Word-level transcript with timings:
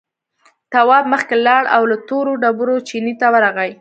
تواب 0.73 1.05
مخکې 1.13 1.35
لاړ 1.47 1.63
او 1.75 1.81
له 1.91 1.97
تورو 2.07 2.33
ډبرو 2.41 2.75
چينې 2.89 3.13
ته 3.19 3.27
ورغی. 3.33 3.69